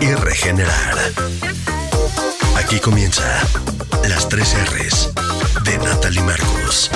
[0.00, 0.94] y regenerar.
[2.56, 3.22] Aquí comienza
[4.08, 5.10] las tres R's
[5.64, 6.90] de Natalie Marcus.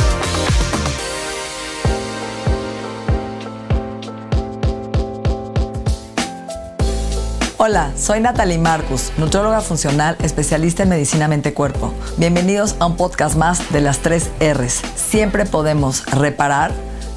[7.56, 11.92] Hola, soy Natalie Marcus, nutrióloga funcional, especialista en medicina mente-cuerpo.
[12.16, 14.80] Bienvenidos a un podcast más de las tres R's.
[14.96, 16.72] Siempre podemos reparar,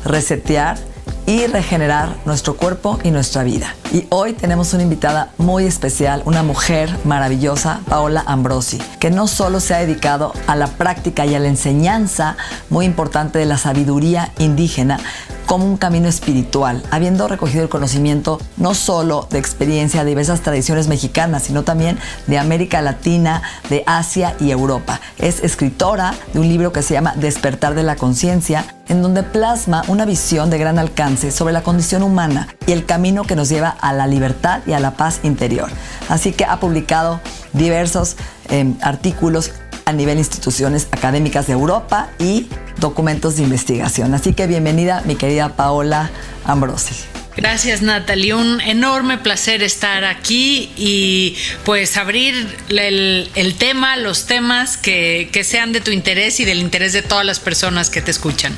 [0.06, 0.78] resetear
[1.26, 3.76] y regenerar nuestro cuerpo y nuestra vida.
[3.94, 9.60] Y hoy tenemos una invitada muy especial, una mujer maravillosa, Paola Ambrosi, que no solo
[9.60, 12.36] se ha dedicado a la práctica y a la enseñanza
[12.70, 15.00] muy importante de la sabiduría indígena,
[15.46, 20.88] como un camino espiritual, habiendo recogido el conocimiento no solo de experiencia de diversas tradiciones
[20.88, 25.00] mexicanas, sino también de América Latina, de Asia y Europa.
[25.18, 29.84] Es escritora de un libro que se llama Despertar de la Conciencia, en donde plasma
[29.88, 33.70] una visión de gran alcance sobre la condición humana y el camino que nos lleva
[33.70, 35.70] a la libertad y a la paz interior.
[36.10, 37.20] Así que ha publicado
[37.54, 38.18] diversos
[38.50, 39.52] eh, artículos
[39.86, 44.14] a nivel instituciones académicas de Europa y documentos de investigación.
[44.14, 46.10] Así que bienvenida mi querida Paola
[46.46, 46.96] Ambrosi.
[47.36, 51.36] Gracias Natalie, un enorme placer estar aquí y
[51.66, 52.36] pues abrir
[52.70, 57.02] el, el tema, los temas que, que sean de tu interés y del interés de
[57.02, 58.56] todas las personas que te escuchan.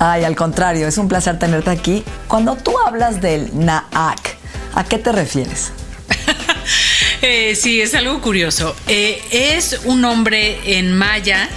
[0.00, 2.02] Ay, al contrario, es un placer tenerte aquí.
[2.26, 4.36] Cuando tú hablas del Naak,
[4.74, 5.70] ¿a qué te refieres?
[7.22, 8.74] Eh, sí, es algo curioso.
[8.88, 11.48] Eh, es un nombre en maya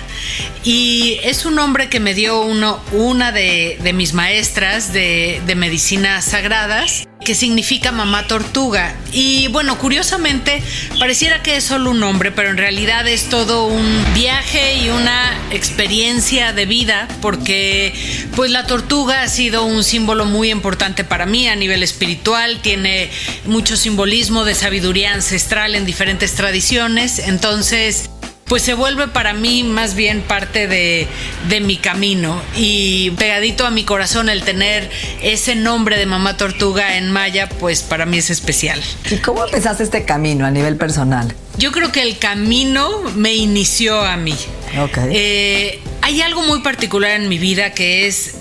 [0.63, 5.55] y es un nombre que me dio uno, una de, de mis maestras de, de
[5.55, 8.95] medicinas sagradas que significa mamá tortuga.
[9.11, 10.63] Y bueno, curiosamente,
[10.99, 15.37] pareciera que es solo un nombre, pero en realidad es todo un viaje y una
[15.51, 17.93] experiencia de vida, porque
[18.35, 23.09] pues la tortuga ha sido un símbolo muy importante para mí a nivel espiritual, tiene
[23.45, 28.09] mucho simbolismo de sabiduría ancestral en diferentes tradiciones, entonces
[28.45, 31.07] pues se vuelve para mí más bien parte de,
[31.49, 34.89] de, mi camino y pegadito a mi corazón el tener
[35.23, 38.79] ese nombre de mamá tortuga en maya, pues para mí es especial.
[39.09, 41.33] ¿Y cómo empezaste este camino a nivel personal?
[41.57, 44.35] Yo creo que el camino me inició a mí.
[44.77, 45.09] Okay.
[45.11, 48.35] Eh, hay algo muy particular en mi vida que es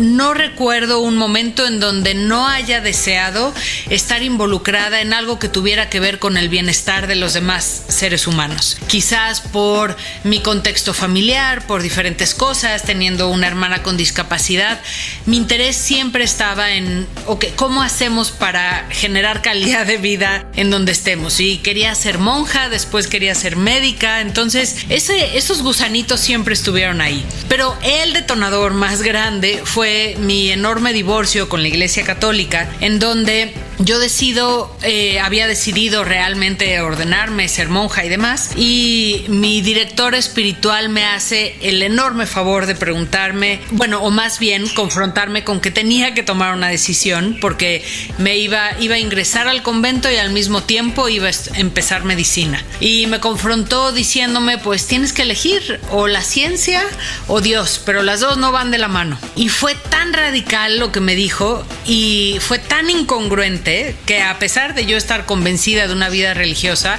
[0.00, 3.54] no recuerdo un momento en donde no haya deseado
[3.88, 8.26] estar involucrada en algo que tuviera que ver con el bienestar de los demás seres
[8.26, 8.78] humanos.
[8.88, 14.80] Quizás por mi contexto familiar, por diferentes cosas, teniendo una hermana con discapacidad,
[15.26, 20.92] mi interés siempre estaba en okay, cómo hacemos para generar calidad de vida en donde
[20.92, 21.40] estemos.
[21.40, 27.24] Y quería ser monja, después quería ser médica, entonces ese, esos gusanitos siempre estuvieron ahí.
[27.48, 33.54] Pero el detonador más grande fue mi enorme divorcio con la Iglesia Católica, en donde
[33.78, 40.90] yo decido, eh, había decidido realmente ordenarme, ser monja y demás, y mi director espiritual
[40.90, 46.12] me hace el enorme favor de preguntarme, bueno, o más bien confrontarme con que tenía
[46.12, 47.82] que tomar una decisión, porque
[48.18, 52.62] me iba, iba a ingresar al convento y al mismo tiempo iba a empezar medicina.
[52.80, 56.82] Y me confrontó diciéndome, pues tienes que elegir o la ciencia
[57.28, 59.18] o Dios, pero las dos no van de la mano.
[59.36, 64.74] Y fue tan radical lo que me dijo y fue tan incongruente que a pesar
[64.74, 66.98] de yo estar convencida de una vida religiosa,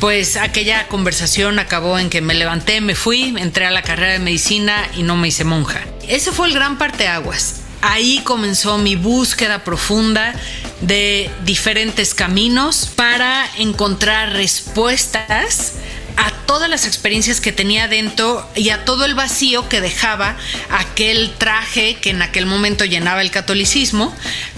[0.00, 4.18] pues aquella conversación acabó en que me levanté, me fui, entré a la carrera de
[4.18, 5.80] medicina y no me hice monja.
[6.08, 7.62] Ese fue el gran parteaguas.
[7.82, 10.34] Ahí comenzó mi búsqueda profunda
[10.80, 15.74] de diferentes caminos para encontrar respuestas
[16.16, 20.36] a todas las experiencias que tenía dentro y a todo el vacío que dejaba
[20.70, 24.14] aquel traje que en aquel momento llenaba el catolicismo,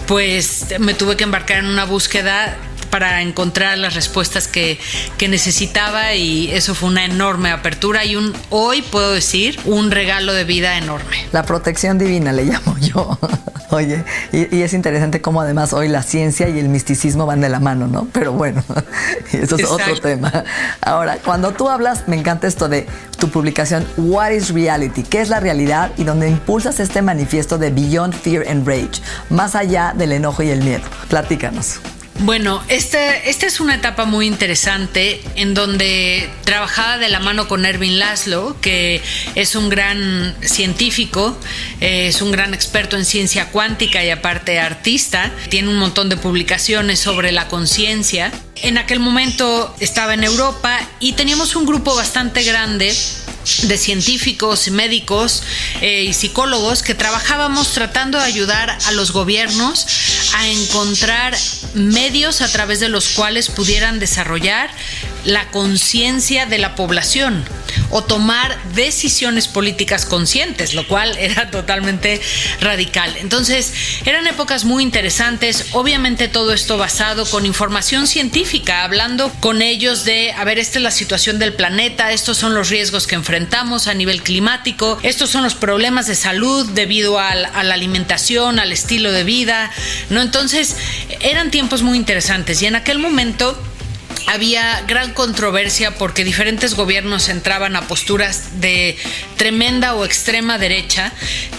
[0.07, 2.57] pues me tuve que embarcar en una búsqueda
[2.89, 4.79] para encontrar las respuestas que,
[5.17, 10.33] que, necesitaba y eso fue una enorme apertura y un hoy puedo decir un regalo
[10.33, 11.27] de vida enorme.
[11.31, 13.19] La protección divina le llamo yo.
[13.71, 17.59] Oye, y, es interesante cómo además hoy la ciencia y el misticismo van de la
[17.59, 18.07] mano, ¿no?
[18.11, 18.63] Pero bueno,
[19.31, 20.43] eso es otro tema.
[20.81, 22.87] Ahora, cuando tú hablas, me encanta esto de
[23.19, 25.03] tu publicación What is Reality?
[25.03, 25.91] ¿Qué es la realidad?
[25.97, 30.49] Y donde impulsas este manifiesto de Beyond Fear and Rage, más allá del enojo y
[30.49, 30.83] el miedo.
[31.09, 31.79] Platícanos.
[32.21, 37.65] Bueno, esta, esta es una etapa muy interesante en donde trabajaba de la mano con
[37.65, 39.01] Erwin Laszlo, que
[39.35, 41.37] es un gran científico,
[41.79, 46.17] eh, es un gran experto en ciencia cuántica y aparte artista, tiene un montón de
[46.17, 48.33] publicaciones sobre la conciencia.
[48.57, 52.93] En aquel momento estaba en Europa y teníamos un grupo bastante grande
[53.63, 55.43] de científicos, médicos
[55.81, 59.85] eh, y psicólogos que trabajábamos tratando de ayudar a los gobiernos
[60.35, 61.37] a encontrar
[61.73, 64.69] medios a través de los cuales pudieran desarrollar
[65.25, 67.43] la conciencia de la población
[67.89, 72.21] o tomar decisiones políticas conscientes, lo cual era totalmente
[72.61, 73.15] radical.
[73.17, 73.73] Entonces,
[74.05, 80.31] eran épocas muy interesantes, obviamente todo esto basado con información científica, hablando con ellos de,
[80.31, 83.93] a ver, esta es la situación del planeta, estos son los riesgos que enfrentamos a
[83.93, 89.11] nivel climático, estos son los problemas de salud debido a, a la alimentación, al estilo
[89.11, 89.71] de vida,
[90.09, 90.21] ¿no?
[90.21, 90.75] Entonces,
[91.21, 93.59] eran tiempos muy interesantes y en aquel momento
[94.27, 98.97] había gran controversia porque diferentes gobiernos entraban a posturas de
[99.37, 101.13] tremenda o extrema derecha,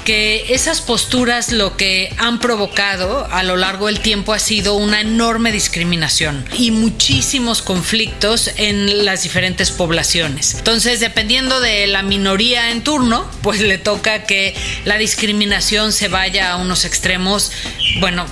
[0.04, 5.00] que esas posturas lo que han provocado a lo largo del tiempo ha sido una
[5.00, 10.54] enorme discriminación y muchísimos conflictos en las diferentes poblaciones.
[10.54, 14.54] Entonces, dependiendo de la minoría en turno, pues le toca que
[14.84, 17.52] la discriminación se vaya a unos extremos,
[18.00, 18.26] bueno,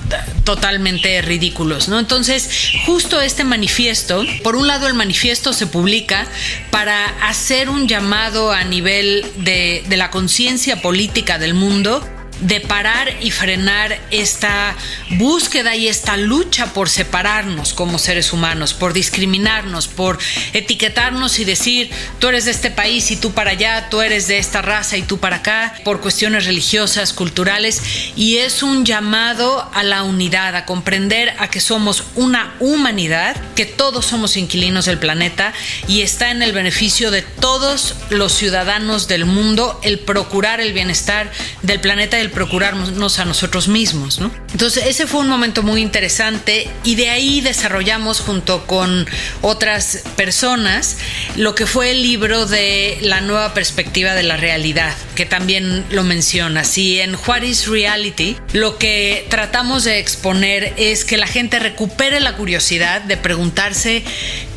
[0.45, 1.99] totalmente ridículos, ¿no?
[1.99, 2.51] Entonces,
[2.87, 6.27] justo este manifiesto por un lado, el manifiesto se publica
[6.71, 12.07] para hacer un llamado a nivel de, la conciencia política del mundo
[12.41, 14.77] de parar y frenar esta
[15.11, 20.19] búsqueda y esta lucha por separarnos como seres humanos, por discriminarnos, por
[20.53, 24.39] etiquetarnos y decir, tú eres de este país y tú para allá, tú eres de
[24.39, 27.83] esta raza y tú para acá, por cuestiones religiosas, culturales,
[28.17, 33.67] y es un llamado a la unidad, a comprender a que somos una humanidad, que
[33.67, 35.53] todos somos inquilinos del planeta
[35.87, 41.31] y está en el beneficio de todos los ciudadanos del mundo el procurar el bienestar
[41.63, 44.31] del planeta y procurarnos a nosotros mismos, ¿no?
[44.53, 49.07] Entonces ese fue un momento muy interesante y de ahí desarrollamos junto con
[49.43, 50.99] otras personas
[51.37, 56.05] lo que fue el libro de la nueva perspectiva de la realidad, que también lo
[56.05, 56.65] menciona.
[56.65, 62.21] Si en What is Reality lo que tratamos de exponer es que la gente recupere
[62.21, 64.05] la curiosidad de preguntarse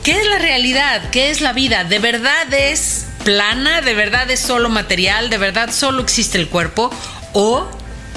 [0.03, 1.09] ¿qué es la realidad?
[1.11, 1.83] ¿Qué es la vida?
[1.83, 3.81] ¿De verdad es plana?
[3.81, 5.29] ¿De verdad es solo material?
[5.29, 6.91] ¿De verdad solo existe el cuerpo?
[7.33, 7.67] O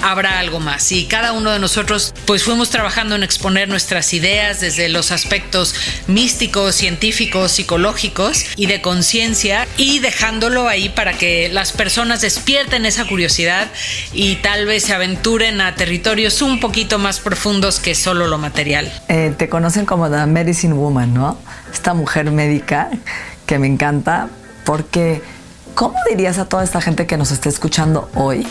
[0.01, 0.91] habrá algo más.
[0.91, 5.75] Y cada uno de nosotros pues fuimos trabajando en exponer nuestras ideas desde los aspectos
[6.07, 13.07] místicos, científicos, psicológicos y de conciencia y dejándolo ahí para que las personas despierten esa
[13.07, 13.67] curiosidad
[14.13, 18.91] y tal vez se aventuren a territorios un poquito más profundos que solo lo material.
[19.07, 21.39] Eh, te conocen como la Medicine Woman, ¿no?
[21.73, 22.89] Esta mujer médica
[23.45, 24.29] que me encanta
[24.65, 25.21] porque
[25.73, 28.45] ¿cómo dirías a toda esta gente que nos está escuchando hoy?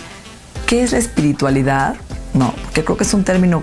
[0.66, 1.96] ¿Qué es la espiritualidad?
[2.32, 3.62] No, porque creo que es un término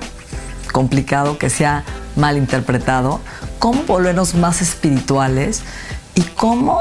[0.72, 1.84] complicado que se ha
[2.16, 3.22] mal interpretado.
[3.60, 5.62] ¿Cómo volvernos más espirituales?
[6.16, 6.80] ¿Y cómo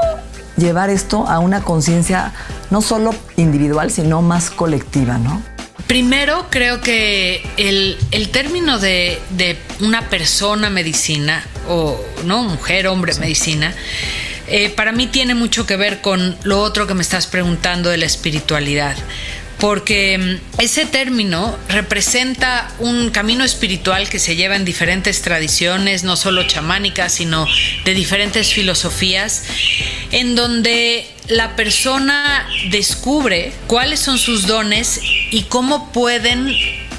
[0.57, 2.33] llevar esto a una conciencia
[2.69, 5.41] no solo individual, sino más colectiva, ¿no?
[5.87, 7.97] Primero, creo que el,
[8.31, 9.19] término de,
[9.81, 13.73] una persona medicina, o no, mujer, hombre, medicina,
[14.47, 17.97] eh, para mí tiene mucho que ver con lo otro que me estás preguntando de
[17.97, 18.95] la espiritualidad
[19.61, 26.17] porque mm, ese término representa un camino espiritual que se lleva en diferentes tradiciones, no
[26.17, 27.45] solo chamánicas, sino
[27.85, 29.43] de diferentes filosofías,
[30.11, 34.99] en donde la persona descubre cuáles son sus dones
[35.29, 36.53] y cómo pueden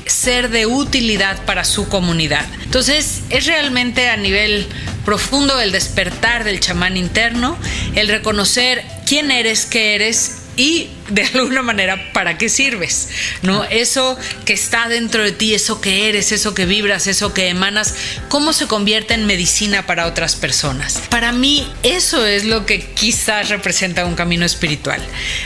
[0.07, 2.47] ser de utilidad para su comunidad.
[2.62, 4.69] Entonces, es realmente a nivel
[5.04, 7.59] profundo el despertar del chamán interno,
[7.97, 13.09] el reconocer quién eres, qué eres y de alguna manera para qué sirves,
[13.42, 13.64] ¿no?
[13.64, 17.94] Eso que está dentro de ti, eso que eres, eso que vibras, eso que emanas,
[18.28, 21.02] cómo se convierte en medicina para otras personas.
[21.11, 25.00] Para mí eso es lo que quizás representa un camino espiritual.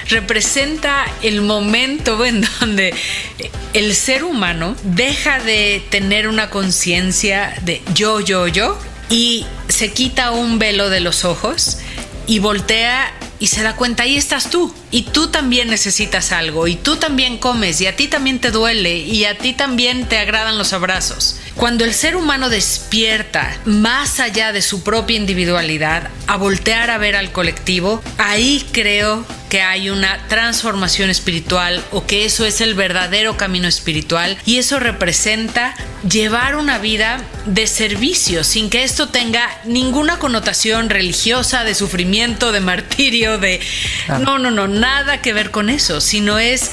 [0.09, 2.95] Representa el momento en donde
[3.73, 10.33] el ser humano deja de tener una conciencia de yo, yo, yo y se quita
[10.33, 11.79] un velo de los ojos
[12.27, 14.73] y voltea y se da cuenta, ahí estás tú.
[14.91, 16.67] Y tú también necesitas algo.
[16.67, 17.81] Y tú también comes.
[17.81, 18.99] Y a ti también te duele.
[18.99, 21.37] Y a ti también te agradan los abrazos.
[21.57, 27.17] Cuando el ser humano despierta más allá de su propia individualidad a voltear a ver
[27.17, 33.39] al colectivo, ahí creo que hay una transformación espiritual o que eso es el verdadero
[33.39, 35.75] camino espiritual y eso representa
[36.07, 42.61] llevar una vida de servicio sin que esto tenga ninguna connotación religiosa, de sufrimiento, de
[42.61, 43.61] martirio, de...
[44.09, 46.71] No, no, no, nada que ver con eso, sino es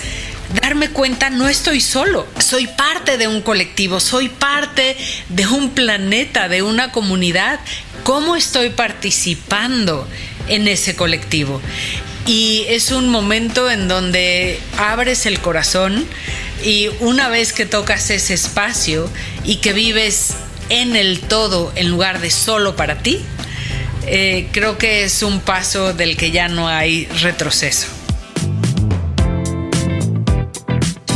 [0.62, 4.95] darme cuenta, no estoy solo, soy parte de un colectivo, soy parte
[5.29, 7.60] de un planeta, de una comunidad.
[8.03, 10.07] ¿Cómo estoy participando
[10.48, 11.62] en ese colectivo?
[12.25, 16.05] Y es un momento en donde abres el corazón
[16.63, 19.10] y una vez que tocas ese espacio
[19.43, 20.36] y que vives
[20.69, 23.19] en el todo en lugar de solo para ti,
[24.05, 28.02] eh, creo que es un paso del que ya no hay retroceso.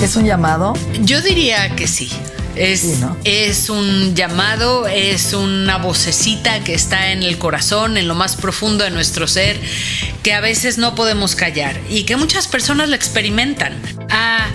[0.08, 0.74] ¿Es un llamado?
[1.02, 2.10] Yo diría que sí.
[2.56, 8.38] Es, es, un llamado, es una vocecita que está en el corazón, en lo más
[8.38, 9.60] profundo de nuestro ser,
[10.24, 13.74] que a veces no podemos callar y que muchas personas la experimentan.
[14.10, 14.48] A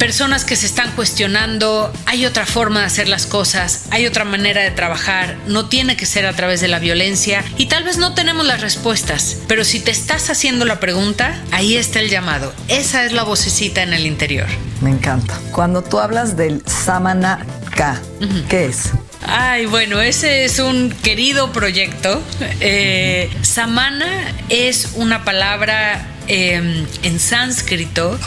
[0.00, 4.62] personas que se están cuestionando, hay otra forma de hacer las cosas, hay otra manera
[4.62, 8.14] de trabajar, no tiene que ser a través de la violencia y tal vez no
[8.14, 13.04] tenemos las respuestas, pero si te estás haciendo la pregunta, ahí está el llamado, esa
[13.04, 14.46] es la vocecita en el interior.
[14.80, 15.38] Me encanta.
[15.52, 17.44] Cuando tú hablas del Samana
[17.76, 18.00] K,
[18.48, 18.92] ¿qué es?
[19.26, 22.22] Ay, bueno, ese es un querido proyecto.
[22.60, 24.06] Eh, samana
[24.48, 28.18] es una palabra em, en sánscrito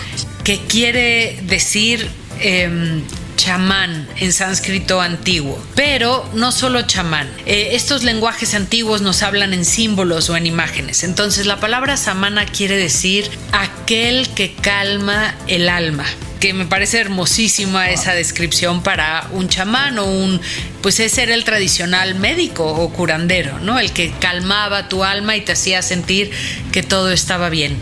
[0.43, 2.09] que quiere decir
[2.39, 3.03] em,
[3.35, 7.29] chamán en sánscrito antiguo, pero no solo chamán.
[7.45, 11.03] Eh, estos lenguajes antiguos nos hablan en símbolos o en imágenes.
[11.03, 16.05] Entonces la palabra samana quiere decir aquel que calma el alma
[16.43, 20.41] que me parece hermosísima esa descripción para un chamán o un,
[20.81, 23.79] pues ese era el tradicional médico o curandero, ¿no?
[23.79, 26.31] El que calmaba tu alma y te hacía sentir
[26.73, 27.77] que todo estaba bien.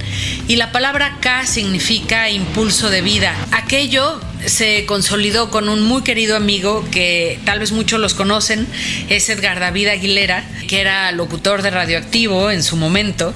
[0.47, 3.33] Y la palabra K significa impulso de vida.
[3.51, 8.67] Aquello se consolidó con un muy querido amigo que tal vez muchos los conocen,
[9.09, 13.33] es Edgar David Aguilera, que era locutor de Radioactivo en su momento,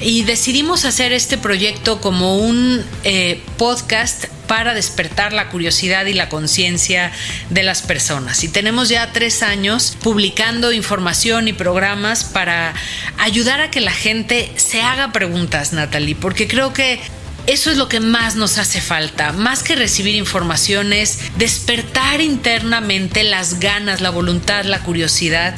[0.00, 6.28] y decidimos hacer este proyecto como un eh, podcast para despertar la curiosidad y la
[6.28, 7.12] conciencia
[7.50, 8.42] de las personas.
[8.42, 12.74] Y tenemos ya tres años publicando información y programas para
[13.18, 16.98] ayudar a que la gente se haga preguntas, Natalie, porque creo que
[17.48, 23.58] eso es lo que más nos hace falta, más que recibir informaciones, despertar internamente las
[23.58, 25.54] ganas, la voluntad, la curiosidad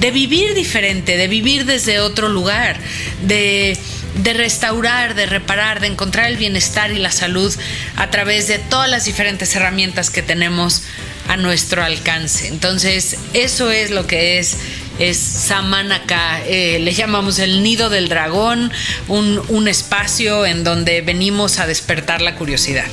[0.00, 2.78] de vivir diferente, de vivir desde otro lugar,
[3.26, 3.78] de
[4.22, 7.52] de restaurar, de reparar, de encontrar el bienestar y la salud
[7.96, 10.84] a través de todas las diferentes herramientas que tenemos
[11.28, 12.48] a nuestro alcance.
[12.48, 14.56] Entonces, eso es lo que es
[14.98, 18.72] es Samanaka, eh, le llamamos el nido del dragón,
[19.08, 22.86] un, un espacio en donde venimos a despertar la curiosidad.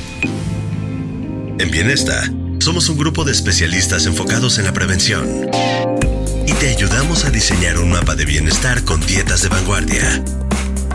[1.59, 5.49] En Bienesta, somos un grupo de especialistas enfocados en la prevención
[6.47, 10.23] y te ayudamos a diseñar un mapa de bienestar con dietas de vanguardia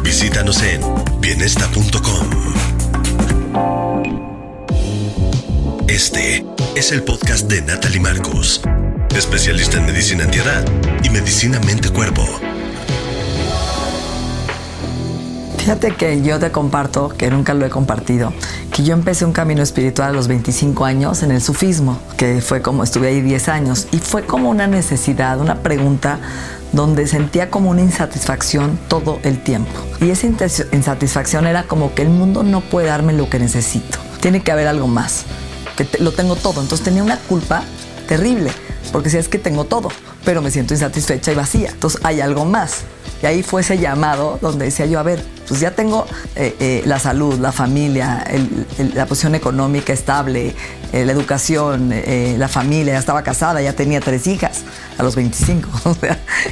[0.06, 0.80] Visítanos en
[1.20, 2.30] bienesta.com.
[5.88, 6.46] Este
[6.76, 8.60] es el podcast de Natalie Marcos,
[9.18, 10.64] especialista en medicina antiedad
[11.02, 12.22] y medicina mente-cuerpo.
[15.58, 18.32] Fíjate que yo te comparto, que nunca lo he compartido,
[18.72, 22.62] que yo empecé un camino espiritual a los 25 años en el sufismo, que fue
[22.62, 26.20] como estuve ahí 10 años, y fue como una necesidad, una pregunta
[26.72, 29.72] donde sentía como una insatisfacción todo el tiempo.
[30.00, 33.98] Y esa insatisfacción era como que el mundo no puede darme lo que necesito.
[34.20, 35.24] Tiene que haber algo más,
[35.76, 36.60] que lo tengo todo.
[36.60, 37.64] Entonces tenía una culpa
[38.06, 38.52] terrible,
[38.92, 39.88] porque si es que tengo todo,
[40.24, 41.70] pero me siento insatisfecha y vacía.
[41.70, 42.82] Entonces hay algo más.
[43.22, 46.82] Y ahí fue ese llamado donde decía yo, a ver, pues ya tengo eh, eh,
[46.84, 48.24] la salud, la familia,
[48.94, 50.54] la posición económica estable,
[50.92, 51.92] eh, la educación,
[52.36, 54.62] la familia, ya estaba casada, ya tenía tres hijas
[54.98, 55.68] a los 25.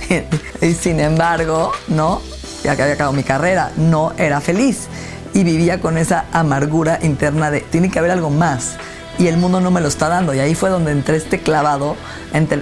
[0.62, 2.22] y sin embargo, no,
[2.62, 4.88] ya que había acabado mi carrera, no era feliz.
[5.34, 8.76] y vivía con esa amargura interna de tiene que haber algo más
[9.18, 10.34] y el mundo no me lo está dando.
[10.34, 11.96] Y ahí fue donde entré este clavado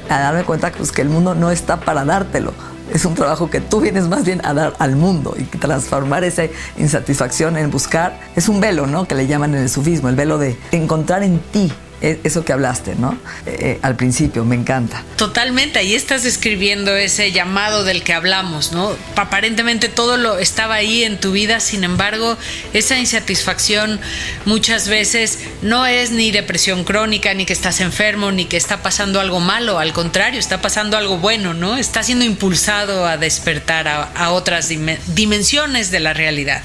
[0.09, 2.53] a darme cuenta pues, que el mundo no está para dártelo.
[2.93, 6.45] Es un trabajo que tú vienes más bien a dar al mundo y transformar esa
[6.77, 8.19] insatisfacción en buscar.
[8.37, 9.07] Es un velo, ¿no?
[9.07, 12.95] Que le llaman en el sufismo, el velo de encontrar en ti eso que hablaste,
[12.97, 13.13] ¿no?
[13.47, 15.05] Eh, eh, al principio, me encanta.
[15.17, 18.97] Totalmente, ahí estás describiendo ese llamado del que hablamos, ¿no?
[19.17, 22.37] Aparentemente todo lo estaba ahí en tu vida, sin embargo,
[22.73, 24.01] esa insatisfacción
[24.45, 29.21] muchas veces no es ni depresión crónica, ni que estás enfermo, ni que está pasando
[29.21, 31.77] algo malo, al contrario, está pasando algo bueno, ¿no?
[31.77, 36.63] Está siendo impulsado a despertar a otras dimensiones de la realidad.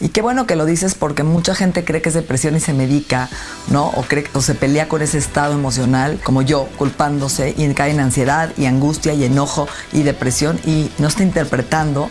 [0.00, 2.72] Y qué bueno que lo dices porque mucha gente cree que es depresión y se
[2.72, 3.28] medica,
[3.68, 3.88] ¿no?
[3.88, 8.00] O, cree, o se pelea con ese estado emocional, como yo, culpándose y cae en
[8.00, 12.08] ansiedad y angustia y enojo y depresión y no está interpretando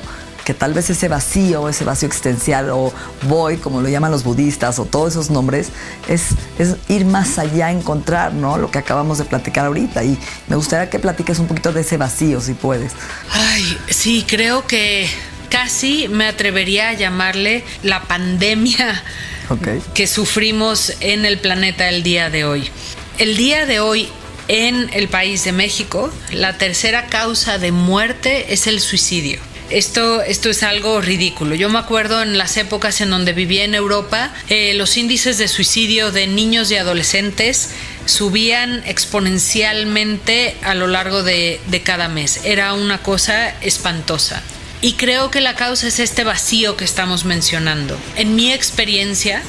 [0.49, 2.91] que tal vez ese vacío, ese vacío existencial o
[3.27, 5.69] voy, como lo llaman los budistas, o todos esos nombres,
[6.07, 8.57] es, es ir más allá, encontrar, ¿no?
[8.57, 10.03] Lo que acabamos de platicar ahorita.
[10.03, 10.17] Y
[10.47, 12.93] me gustaría que platiques un poquito de ese vacío, si puedes.
[13.31, 15.07] Ay, sí, creo que
[15.49, 19.03] casi me atrevería a llamarle la pandemia
[19.93, 22.69] que sufrimos en el planeta el día de hoy.
[23.17, 24.07] El día de hoy
[24.47, 29.39] en el país de México, la tercera causa de muerte es el suicidio.
[29.69, 31.53] Esto, esto es algo ridículo.
[31.53, 35.47] Yo me acuerdo en las épocas en donde vivía en Europa, eh, los índices de
[35.47, 37.69] suicidio de niños y adolescentes
[38.05, 42.41] subían exponencialmente a lo largo de cada mes.
[42.45, 44.41] Era una cosa espantosa.
[44.81, 47.97] Y creo que la causa es este vacío que estamos mencionando.
[48.15, 49.43] En mi experiencia,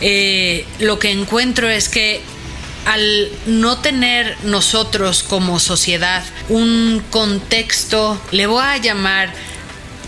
[0.00, 2.22] eh, lo que encuentro es que
[2.86, 9.32] al no tener nosotros como sociedad un contexto, le voy a llamar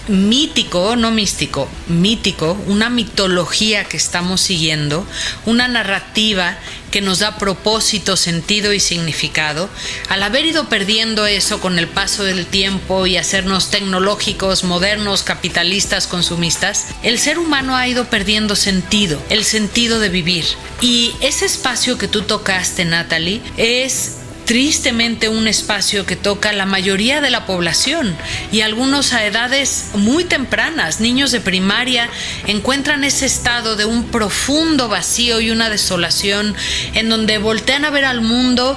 [0.08, 5.06] mítico, no místico, mítico, una mitología que estamos siguiendo,
[5.46, 6.56] una narrativa
[6.92, 9.68] que nos da propósito, sentido y significado,
[10.08, 16.06] al haber ido perdiendo eso con el paso del tiempo y hacernos tecnológicos, modernos, capitalistas,
[16.06, 20.44] consumistas, el ser humano ha ido perdiendo sentido, el sentido de vivir.
[20.80, 27.20] Y ese espacio que tú tocaste, Natalie, es tristemente un espacio que toca la mayoría
[27.20, 28.16] de la población
[28.50, 32.08] y algunos a edades muy tempranas, niños de primaria,
[32.46, 36.54] encuentran ese estado de un profundo vacío y una desolación
[36.94, 38.76] en donde voltean a ver al mundo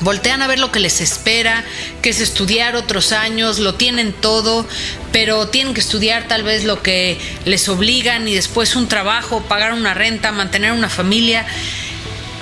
[0.00, 1.64] voltean a ver lo que les espera,
[2.02, 4.66] que es estudiar otros años, lo tienen todo,
[5.12, 9.72] pero tienen que estudiar tal vez lo que les obligan y después un trabajo, pagar
[9.72, 11.46] una renta, mantener una familia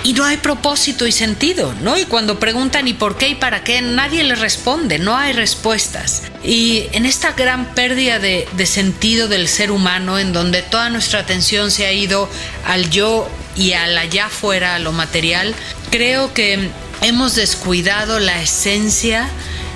[0.07, 1.97] y no hay propósito y sentido, ¿no?
[1.97, 3.81] Y cuando preguntan ¿y por qué y para qué?
[3.81, 6.23] Nadie les responde, no hay respuestas.
[6.45, 11.71] Y en esta gran pérdida de, sentido del ser humano, en donde toda nuestra atención
[11.71, 12.29] se ha ido
[12.65, 15.53] al yo y al allá fuera, a lo material,
[15.91, 16.69] creo que
[17.01, 19.27] hemos descuidado la esencia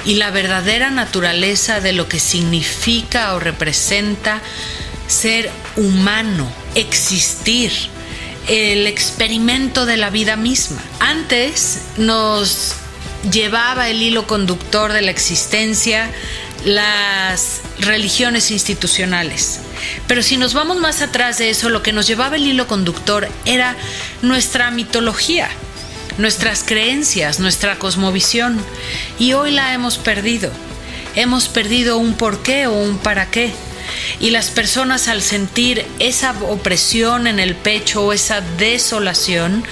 [0.05, 4.39] y la verdadera naturaleza de lo que significa o representa
[5.09, 7.73] ser humano, existir
[8.47, 10.81] el experimento de la vida misma.
[10.99, 12.73] Antes nos
[13.31, 16.09] llevaba el hilo conductor de la existencia
[16.65, 19.59] las religiones institucionales.
[20.07, 23.27] Pero si nos vamos más atrás de eso, lo que nos llevaba el hilo conductor
[23.45, 23.75] era
[24.21, 25.49] nuestra mitología,
[26.17, 28.63] nuestras creencias, nuestra cosmovisión.
[29.17, 30.51] Y hoy la hemos perdido.
[31.15, 33.51] Hemos perdido un porqué o un para qué.
[34.19, 39.63] Y las personas al sentir esa opresión en el pecho o esa desolación,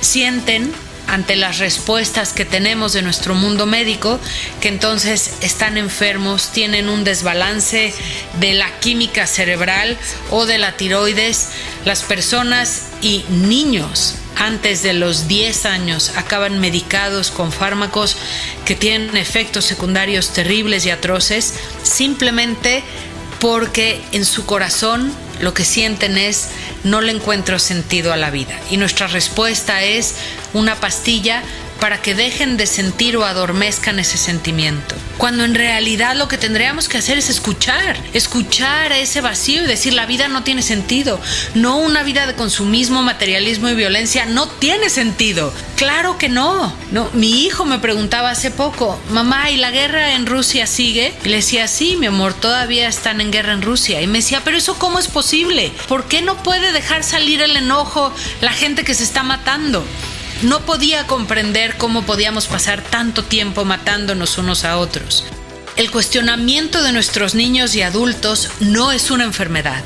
[0.00, 0.72] sienten
[1.10, 4.20] ante las respuestas que tenemos de nuestro mundo médico,
[4.60, 7.92] que entonces están enfermos, tienen un desbalance
[8.38, 9.98] de la química cerebral
[10.30, 11.48] o de la tiroides.
[11.84, 18.16] Las personas y niños antes de los 10 años acaban medicados con fármacos
[18.64, 22.84] que tienen efectos secundarios terribles y atroces, simplemente
[23.40, 26.48] porque en su corazón lo que sienten es
[26.84, 28.58] no le encuentro sentido a la vida.
[28.70, 30.14] Y nuestra respuesta es
[30.52, 31.42] una pastilla
[31.80, 34.94] para que dejen de sentir o adormezcan ese sentimiento.
[35.18, 39.92] Cuando en realidad lo que tendríamos que hacer es escuchar, escuchar ese vacío y decir
[39.92, 41.20] la vida no tiene sentido.
[41.54, 45.52] No una vida de consumismo, materialismo y violencia no tiene sentido.
[45.76, 46.74] Claro que no.
[46.90, 51.28] No, mi hijo me preguntaba hace poco, "Mamá, ¿y la guerra en Rusia sigue?" Y
[51.28, 54.56] le decía, "Sí, mi amor, todavía están en guerra en Rusia." Y me decía, "Pero
[54.56, 55.72] eso cómo es posible?
[55.88, 59.84] ¿Por qué no puede dejar salir el enojo la gente que se está matando?"
[60.42, 65.24] No podía comprender cómo podíamos pasar tanto tiempo matándonos unos a otros.
[65.76, 69.82] El cuestionamiento de nuestros niños y adultos no es una enfermedad.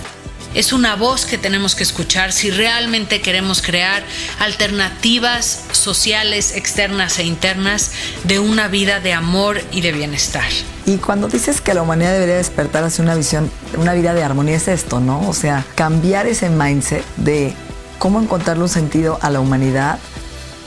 [0.54, 4.04] es una voz que tenemos que escuchar si realmente queremos crear
[4.38, 7.90] alternativas sociales, externas e internas
[8.22, 10.48] de una vida de amor y de bienestar.
[10.86, 14.56] Y cuando dices que la humanidad debería despertar hacia una visión, una vida de armonía,
[14.56, 15.28] es esto, ¿no?
[15.28, 17.52] O sea, cambiar ese mindset de
[17.98, 19.98] cómo encontrarle un sentido a la humanidad,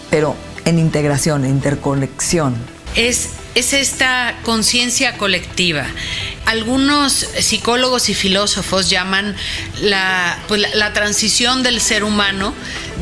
[0.09, 2.55] pero en integración, en interconexión.
[2.95, 5.85] Es, es esta conciencia colectiva.
[6.45, 9.35] Algunos psicólogos y filósofos llaman
[9.81, 12.53] la, pues, la, la transición del ser humano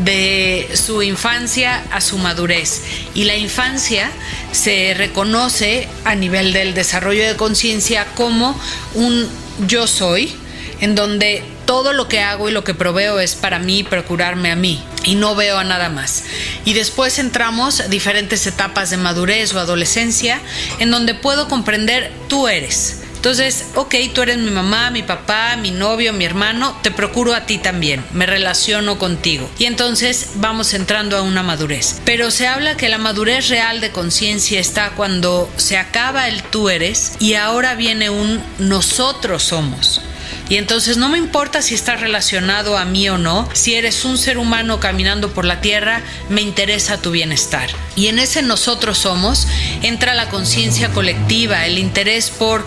[0.03, 2.81] de su infancia a su madurez.
[3.13, 4.09] Y la infancia
[4.51, 8.59] se reconoce a nivel del desarrollo de conciencia como
[8.95, 9.27] un
[9.67, 10.33] yo soy,
[10.81, 14.55] en donde todo lo que hago y lo que proveo es para mí, procurarme a
[14.55, 16.23] mí y no veo a nada más.
[16.63, 20.39] Y después entramos a diferentes etapas de madurez o adolescencia
[20.79, 23.01] en donde puedo comprender tú eres.
[23.15, 27.47] Entonces, ok, tú eres mi mamá, mi papá, mi novio, mi hermano, te procuro a
[27.47, 29.49] ti también, me relaciono contigo.
[29.57, 32.01] Y entonces vamos entrando a una madurez.
[32.05, 36.69] Pero se habla que la madurez real de conciencia está cuando se acaba el tú
[36.69, 40.01] eres y ahora viene un nosotros somos.
[40.47, 44.17] Y entonces no me importa si estás relacionado a mí o no, si eres un
[44.17, 47.69] ser humano caminando por la tierra, me interesa tu bienestar.
[47.95, 49.47] Y en ese nosotros somos
[49.81, 52.65] entra la conciencia colectiva, el interés por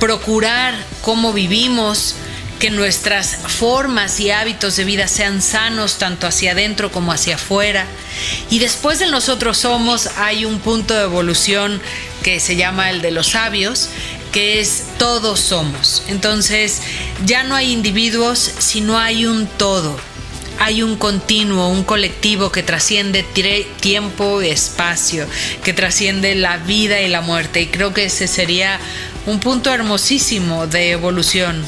[0.00, 2.14] procurar cómo vivimos,
[2.58, 7.86] que nuestras formas y hábitos de vida sean sanos tanto hacia adentro como hacia afuera.
[8.50, 11.80] Y después de nosotros somos hay un punto de evolución
[12.22, 13.90] que se llama el de los sabios,
[14.32, 16.02] que es todos somos.
[16.08, 16.82] Entonces
[17.24, 19.96] ya no hay individuos, sino hay un todo.
[20.60, 23.24] Hay un continuo, un colectivo que trasciende
[23.80, 25.24] tiempo y espacio,
[25.62, 27.60] que trasciende la vida y la muerte.
[27.60, 28.80] Y creo que ese sería
[29.26, 31.64] un punto hermosísimo de evolución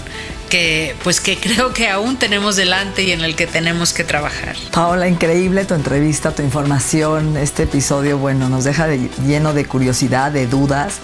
[0.51, 4.57] que pues que creo que aún tenemos delante y en el que tenemos que trabajar.
[4.73, 8.89] Paola, increíble tu entrevista, tu información, este episodio, bueno, nos deja
[9.25, 10.99] lleno de curiosidad, de dudas.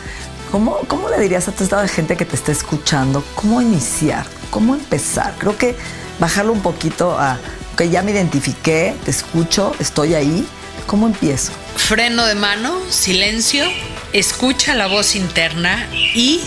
[0.50, 4.74] ¿Cómo, ¿Cómo le dirías a toda esta gente que te está escuchando cómo iniciar, cómo
[4.74, 5.34] empezar?
[5.38, 5.74] Creo que
[6.18, 7.38] bajarlo un poquito a
[7.76, 10.46] que ya me identifiqué, te escucho, estoy ahí.
[10.86, 11.50] ¿Cómo empiezo?
[11.74, 13.64] Freno de mano, silencio,
[14.12, 16.40] escucha la voz interna y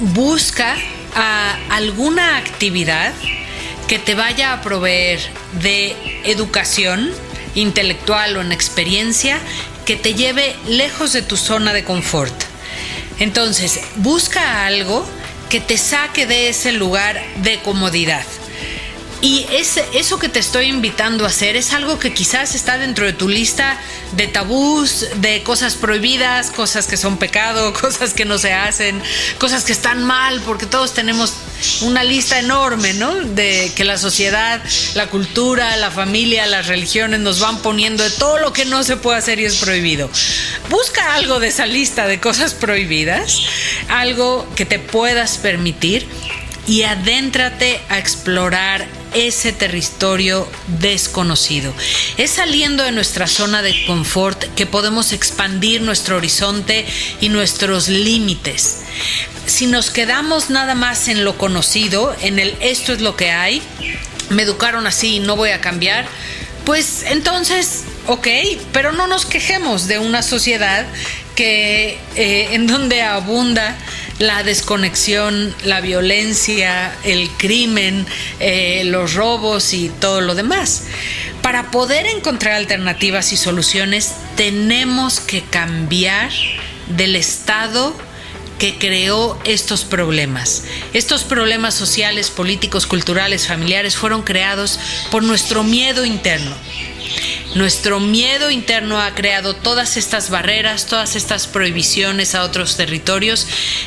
[0.00, 0.74] busca
[1.14, 3.12] a alguna actividad
[3.86, 5.20] que te vaya a proveer
[5.62, 7.10] de educación
[7.54, 9.38] intelectual o en experiencia
[9.84, 12.47] que te lleve lejos de tu zona de confort.
[13.18, 15.06] Entonces, busca algo
[15.48, 18.24] que te saque de ese lugar de comodidad.
[19.20, 23.12] Y eso que te estoy invitando a hacer es algo que quizás está dentro de
[23.12, 23.76] tu lista
[24.12, 29.02] de tabús, de cosas prohibidas, cosas que son pecado, cosas que no se hacen,
[29.38, 31.34] cosas que están mal, porque todos tenemos
[31.82, 33.14] una lista enorme, ¿no?
[33.14, 34.62] De que la sociedad,
[34.94, 38.96] la cultura, la familia, las religiones nos van poniendo de todo lo que no se
[38.96, 40.10] puede hacer y es prohibido.
[40.70, 43.42] Busca algo de esa lista de cosas prohibidas,
[43.88, 46.06] algo que te puedas permitir
[46.66, 50.48] y adéntrate a explorar ese territorio
[50.80, 51.72] desconocido.
[52.16, 56.86] Es saliendo de nuestra zona de confort que podemos expandir nuestro horizonte
[57.20, 58.82] y nuestros límites.
[59.46, 63.62] Si nos quedamos nada más en lo conocido, en el esto es lo que hay,
[64.30, 66.06] me educaron así y no voy a cambiar,
[66.64, 68.28] pues entonces, ok,
[68.72, 70.84] pero no nos quejemos de una sociedad
[71.38, 73.78] que eh, en donde abunda
[74.18, 78.04] la desconexión, la violencia, el crimen,
[78.40, 80.86] eh, los robos y todo lo demás.
[81.40, 86.32] Para poder encontrar alternativas y soluciones tenemos que cambiar
[86.88, 87.96] del estado
[88.58, 90.64] que creó estos problemas.
[90.92, 94.80] Estos problemas sociales, políticos, culturales, familiares fueron creados
[95.12, 96.56] por nuestro miedo interno.
[97.54, 103.46] Nuestro miedo interno ha creado todas estas barreras, todas estas prohibiciones a otros territorios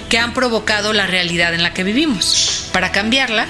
[0.09, 2.69] que han provocado la realidad en la que vivimos.
[2.73, 3.47] Para cambiarla,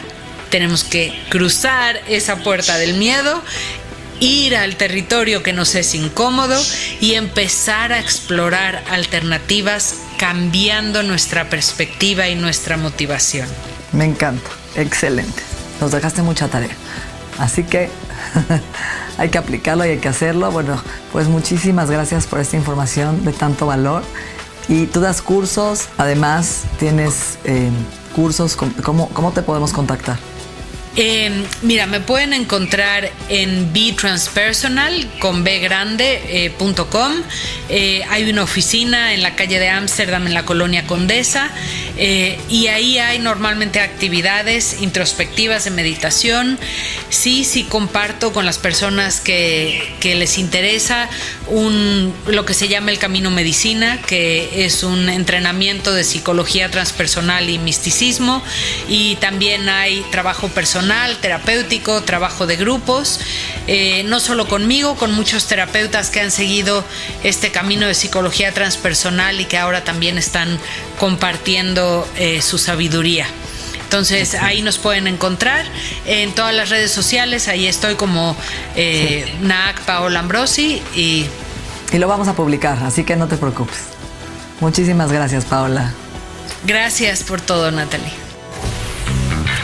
[0.50, 3.42] tenemos que cruzar esa puerta del miedo
[4.22, 6.62] ir al territorio que nos es incómodo
[7.02, 13.48] y empezar a explorar alternativas cambiando nuestra perspectiva y nuestra motivación.
[13.92, 15.42] Me encanta, excelente.
[15.82, 16.76] Nos dejaste mucha tarea.
[17.40, 17.90] Así que
[19.18, 20.52] hay que aplicarlo y hay que hacerlo.
[20.52, 24.04] Bueno, pues muchísimas gracias por esta información de tanto valor.
[24.68, 27.70] Y tú das cursos, además tienes eh,
[28.16, 30.31] cursos, ¿cómo, ¿cómo te podemos contactar?
[30.98, 36.22] Eh, mira, me pueden encontrar en btranspersonal con b grande,
[37.70, 41.50] eh, hay una oficina en la calle de Ámsterdam, en la colonia Condesa.
[41.98, 46.60] Eh, y ahí hay normalmente actividades introspectivas de meditación.
[47.10, 51.10] Sí, sí comparto con las personas que, que les interesa
[51.48, 57.50] un, lo que se llama el Camino Medicina, que es un entrenamiento de psicología transpersonal
[57.50, 58.44] y misticismo.
[58.90, 60.81] Y también hay trabajo personal,
[61.22, 63.20] terapéutico, trabajo de grupos,
[63.68, 66.84] eh, no solo conmigo, con muchos terapeutas que han seguido
[67.24, 70.58] este camino de psicología transpersonal y que ahora también están
[71.00, 73.28] compartiendo eh, su sabiduría.
[73.84, 75.66] Entonces ahí nos pueden encontrar
[76.06, 77.48] en todas las redes sociales.
[77.50, 78.38] Ahí estoy como
[78.76, 81.26] eh, NAC Paola Ambrosi y...
[81.92, 83.80] Y lo vamos a publicar, así que no te preocupes.
[84.62, 85.92] Muchísimas gracias, Paola.
[86.66, 88.31] Gracias por todo, Natalie.